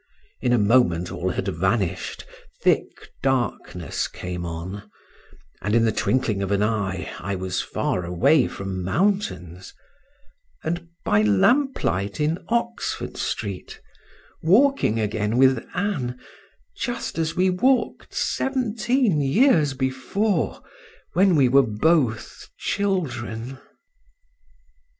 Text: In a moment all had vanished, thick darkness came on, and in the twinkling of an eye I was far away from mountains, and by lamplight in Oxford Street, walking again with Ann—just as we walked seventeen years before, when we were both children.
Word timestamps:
In 0.41 0.51
a 0.51 0.57
moment 0.57 1.11
all 1.11 1.29
had 1.29 1.47
vanished, 1.47 2.25
thick 2.63 3.11
darkness 3.21 4.07
came 4.07 4.47
on, 4.47 4.89
and 5.61 5.75
in 5.75 5.85
the 5.85 5.91
twinkling 5.91 6.41
of 6.41 6.51
an 6.51 6.63
eye 6.63 7.13
I 7.19 7.35
was 7.35 7.61
far 7.61 8.03
away 8.03 8.47
from 8.47 8.83
mountains, 8.83 9.75
and 10.63 10.87
by 11.05 11.21
lamplight 11.21 12.19
in 12.19 12.43
Oxford 12.49 13.15
Street, 13.15 13.79
walking 14.41 14.99
again 14.99 15.37
with 15.37 15.63
Ann—just 15.75 17.19
as 17.19 17.35
we 17.35 17.51
walked 17.51 18.15
seventeen 18.15 19.21
years 19.21 19.75
before, 19.75 20.63
when 21.13 21.35
we 21.35 21.47
were 21.47 21.59
both 21.61 22.49
children. 22.57 23.59